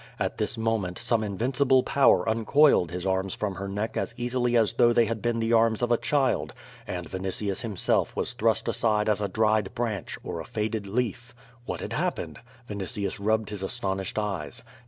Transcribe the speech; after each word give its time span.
At 0.19 0.39
this 0.39 0.57
moment, 0.57 0.97
some 0.97 1.23
invincible 1.23 1.83
power 1.83 2.27
uncoiled 2.27 2.89
his 2.89 3.05
arms 3.05 3.35
from 3.35 3.53
her 3.53 3.67
neck 3.67 3.95
as 3.95 4.15
easily 4.17 4.57
as 4.57 4.73
though 4.73 4.91
they 4.93 5.05
had 5.05 5.21
been 5.21 5.37
the 5.37 5.53
arms 5.53 5.83
of 5.83 5.91
a 5.91 5.97
child, 5.97 6.55
and 6.87 7.07
Vinitius 7.07 7.61
himself 7.61 8.15
was 8.15 8.33
thrust 8.33 8.67
aside 8.67 9.07
as 9.07 9.21
a 9.21 9.27
dried 9.29 9.75
branch, 9.75 10.17
or 10.23 10.39
a 10.39 10.43
faded 10.45 10.87
leaf. 10.87 11.35
What 11.67 11.81
had 11.81 11.93
happened? 11.93 12.39
Vini 12.67 12.85
tius 12.85 13.19
rubbed 13.23 13.51
his 13.51 13.61
astonished 13.61 14.17
eyes. 14.17 14.63